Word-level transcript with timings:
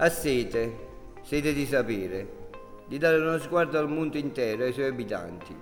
Ha 0.00 0.10
sete, 0.10 0.76
sete 1.22 1.52
di 1.52 1.66
sapere, 1.66 2.28
di 2.86 2.98
dare 2.98 3.18
uno 3.18 3.36
sguardo 3.38 3.80
al 3.80 3.88
mondo 3.88 4.16
intero 4.16 4.62
e 4.62 4.66
ai 4.66 4.72
suoi 4.72 4.86
abitanti. 4.86 5.52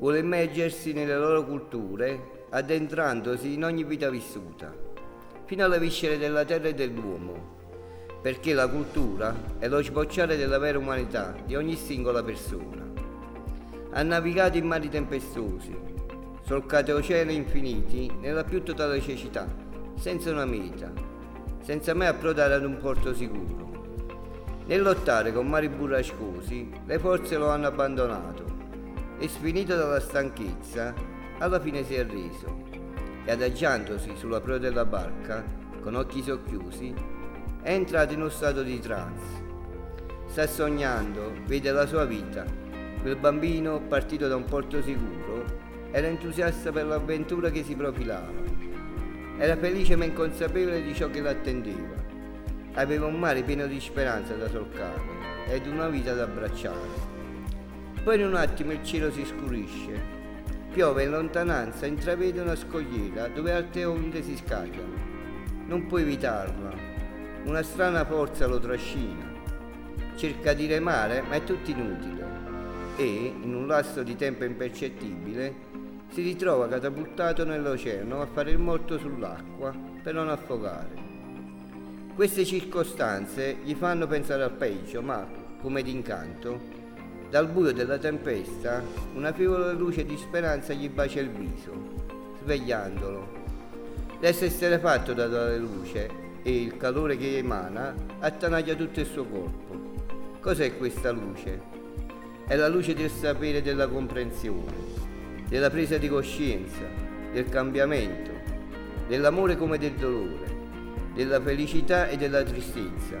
Vuole 0.00 0.18
immergersi 0.18 0.92
nelle 0.92 1.16
loro 1.16 1.44
culture, 1.44 2.46
addentrandosi 2.50 3.52
in 3.52 3.62
ogni 3.62 3.84
vita 3.84 4.10
vissuta, 4.10 4.74
fino 5.44 5.64
alle 5.64 5.78
viscere 5.78 6.18
della 6.18 6.44
terra 6.44 6.66
e 6.66 6.74
dell'uomo, 6.74 8.18
perché 8.20 8.54
la 8.54 8.66
cultura 8.66 9.32
è 9.60 9.68
lo 9.68 9.80
sbocciare 9.80 10.36
della 10.36 10.58
vera 10.58 10.78
umanità 10.78 11.36
di 11.46 11.54
ogni 11.54 11.76
singola 11.76 12.24
persona. 12.24 12.84
Ha 13.92 14.02
navigato 14.02 14.56
in 14.56 14.66
mari 14.66 14.88
tempestosi, 14.88 15.76
solcate 16.44 16.90
oceani 16.90 17.36
infiniti 17.36 18.10
nella 18.18 18.42
più 18.42 18.64
totale 18.64 19.00
cecità, 19.00 19.46
senza 19.94 20.32
una 20.32 20.44
meta, 20.44 21.12
senza 21.64 21.94
mai 21.94 22.08
approdare 22.08 22.52
ad 22.52 22.64
un 22.64 22.76
porto 22.76 23.14
sicuro. 23.14 23.72
Nel 24.66 24.82
lottare 24.82 25.32
con 25.32 25.48
mari 25.48 25.70
burrascosi, 25.70 26.70
le 26.84 26.98
forze 26.98 27.38
lo 27.38 27.48
hanno 27.48 27.68
abbandonato 27.68 28.44
e 29.18 29.26
sfinito 29.28 29.74
dalla 29.74 29.98
stanchezza, 29.98 30.92
alla 31.38 31.58
fine 31.58 31.82
si 31.82 31.94
è 31.94 32.00
arreso 32.00 32.64
e 33.24 33.32
adagiandosi 33.32 34.12
sulla 34.14 34.42
proa 34.42 34.58
della 34.58 34.84
barca, 34.84 35.42
con 35.80 35.94
occhi 35.94 36.22
socchiusi, 36.22 36.94
è 37.62 37.72
entrato 37.72 38.12
in 38.12 38.20
uno 38.20 38.28
stato 38.28 38.62
di 38.62 38.78
trance. 38.78 39.42
Sta 40.26 40.46
sognando, 40.46 41.32
vede 41.46 41.70
la 41.70 41.86
sua 41.86 42.04
vita. 42.04 42.44
Quel 43.00 43.16
bambino, 43.16 43.80
partito 43.80 44.28
da 44.28 44.36
un 44.36 44.44
porto 44.44 44.82
sicuro, 44.82 45.44
era 45.90 46.08
entusiasta 46.08 46.70
per 46.70 46.84
l'avventura 46.84 47.48
che 47.48 47.64
si 47.64 47.74
profilava 47.74 48.73
era 49.36 49.56
felice 49.56 49.96
ma 49.96 50.04
inconsapevole 50.04 50.82
di 50.82 50.94
ciò 50.94 51.10
che 51.10 51.20
l'attendeva. 51.20 52.02
Aveva 52.74 53.06
un 53.06 53.18
mare 53.18 53.42
pieno 53.42 53.66
di 53.66 53.80
speranza 53.80 54.34
da 54.34 54.48
solcare 54.48 55.02
ed 55.48 55.66
una 55.66 55.88
vita 55.88 56.12
da 56.14 56.24
abbracciare. 56.24 57.12
Poi 58.02 58.20
in 58.20 58.26
un 58.26 58.34
attimo 58.34 58.72
il 58.72 58.82
cielo 58.84 59.10
si 59.10 59.24
scurisce. 59.24 60.12
Piove 60.72 61.04
in 61.04 61.10
lontananza, 61.10 61.86
intravede 61.86 62.40
una 62.40 62.56
scogliera 62.56 63.28
dove 63.28 63.52
alte 63.52 63.84
onde 63.84 64.22
si 64.22 64.36
scagliano. 64.36 65.12
Non 65.66 65.86
può 65.86 65.98
evitarla. 65.98 66.92
Una 67.44 67.62
strana 67.62 68.04
forza 68.04 68.46
lo 68.46 68.58
trascina. 68.58 69.32
Cerca 70.16 70.52
di 70.52 70.66
remare, 70.66 71.22
ma 71.22 71.34
è 71.34 71.44
tutto 71.44 71.70
inutile. 71.70 72.26
E, 72.96 73.34
in 73.40 73.54
un 73.54 73.66
lasso 73.66 74.02
di 74.02 74.16
tempo 74.16 74.44
impercettibile, 74.44 75.54
si 76.14 76.22
ritrova 76.22 76.68
catapultato 76.68 77.44
nell'oceano 77.44 78.22
a 78.22 78.26
fare 78.26 78.52
il 78.52 78.58
morto 78.58 78.98
sull'acqua 78.98 79.74
per 80.00 80.14
non 80.14 80.28
affogare. 80.28 80.94
Queste 82.14 82.44
circostanze 82.44 83.56
gli 83.64 83.74
fanno 83.74 84.06
pensare 84.06 84.44
al 84.44 84.52
peggio, 84.52 85.02
ma, 85.02 85.26
come 85.60 85.82
d'incanto, 85.82 86.60
dal 87.28 87.48
buio 87.48 87.72
della 87.72 87.98
tempesta 87.98 88.80
una 89.14 89.32
fievola 89.32 89.72
luce 89.72 90.04
di 90.04 90.16
speranza 90.16 90.72
gli 90.72 90.88
bacia 90.88 91.18
il 91.18 91.30
viso, 91.30 91.72
svegliandolo. 92.44 93.28
Resta 94.20 94.44
esterefatto 94.44 95.14
da 95.14 95.28
tale 95.28 95.58
luce 95.58 96.08
e 96.44 96.62
il 96.62 96.76
calore 96.76 97.16
che 97.16 97.38
emana 97.38 97.92
attanaglia 98.20 98.76
tutto 98.76 99.00
il 99.00 99.06
suo 99.06 99.24
corpo. 99.24 99.92
Cos'è 100.38 100.76
questa 100.76 101.10
luce? 101.10 101.60
È 102.46 102.54
la 102.54 102.68
luce 102.68 102.94
del 102.94 103.10
sapere 103.10 103.58
e 103.58 103.62
della 103.62 103.88
comprensione 103.88 105.03
della 105.48 105.70
presa 105.70 105.98
di 105.98 106.08
coscienza, 106.08 106.82
del 107.32 107.48
cambiamento, 107.48 108.30
dell'amore 109.06 109.56
come 109.56 109.78
del 109.78 109.94
dolore, 109.94 110.46
della 111.14 111.40
felicità 111.40 112.08
e 112.08 112.16
della 112.16 112.42
tristezza. 112.42 113.18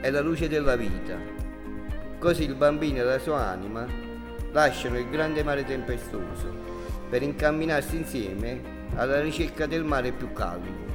È 0.00 0.10
la 0.10 0.20
luce 0.20 0.48
della 0.48 0.76
vita. 0.76 1.18
Così 2.18 2.44
il 2.44 2.54
bambino 2.54 2.98
e 2.98 3.04
la 3.04 3.18
sua 3.18 3.46
anima 3.46 3.86
lasciano 4.52 4.98
il 4.98 5.08
grande 5.10 5.42
mare 5.42 5.64
tempestoso 5.64 6.54
per 7.08 7.22
incamminarsi 7.22 7.96
insieme 7.96 8.88
alla 8.94 9.20
ricerca 9.20 9.66
del 9.66 9.84
mare 9.84 10.12
più 10.12 10.32
calmo. 10.32 10.94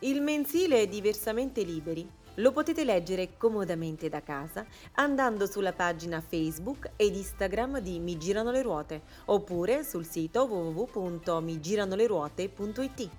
Il 0.00 0.22
mensile 0.22 0.82
è 0.82 0.86
diversamente 0.86 1.62
liberi 1.62 2.08
lo 2.36 2.52
potete 2.52 2.84
leggere 2.84 3.36
comodamente 3.36 4.08
da 4.08 4.22
casa 4.22 4.64
andando 4.94 5.46
sulla 5.46 5.72
pagina 5.72 6.20
Facebook 6.20 6.90
ed 6.96 7.14
Instagram 7.14 7.80
di 7.80 7.98
Mi 7.98 8.16
Girano 8.18 8.50
le 8.50 8.62
Ruote 8.62 9.02
oppure 9.26 9.84
sul 9.84 10.06
sito 10.06 10.44
www.migiranoleruote.it. 10.44 13.10